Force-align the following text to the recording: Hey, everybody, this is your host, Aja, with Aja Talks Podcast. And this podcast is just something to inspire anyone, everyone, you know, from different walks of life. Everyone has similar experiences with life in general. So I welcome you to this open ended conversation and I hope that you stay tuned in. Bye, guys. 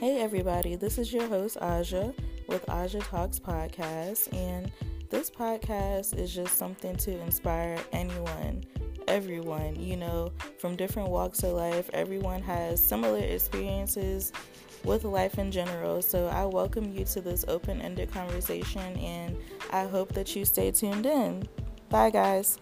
Hey, 0.00 0.22
everybody, 0.22 0.76
this 0.76 0.96
is 0.96 1.12
your 1.12 1.26
host, 1.26 1.58
Aja, 1.60 2.14
with 2.46 2.66
Aja 2.70 3.00
Talks 3.00 3.38
Podcast. 3.38 4.34
And 4.34 4.72
this 5.10 5.30
podcast 5.30 6.18
is 6.18 6.34
just 6.34 6.56
something 6.56 6.96
to 6.96 7.20
inspire 7.20 7.78
anyone, 7.92 8.64
everyone, 9.08 9.76
you 9.78 9.98
know, 9.98 10.32
from 10.56 10.74
different 10.74 11.10
walks 11.10 11.42
of 11.42 11.52
life. 11.52 11.90
Everyone 11.92 12.40
has 12.40 12.82
similar 12.82 13.18
experiences 13.18 14.32
with 14.84 15.04
life 15.04 15.38
in 15.38 15.52
general. 15.52 16.00
So 16.00 16.28
I 16.28 16.46
welcome 16.46 16.90
you 16.90 17.04
to 17.04 17.20
this 17.20 17.44
open 17.46 17.82
ended 17.82 18.10
conversation 18.10 18.96
and 18.96 19.36
I 19.70 19.84
hope 19.84 20.14
that 20.14 20.34
you 20.34 20.46
stay 20.46 20.70
tuned 20.70 21.04
in. 21.04 21.46
Bye, 21.90 22.08
guys. 22.08 22.58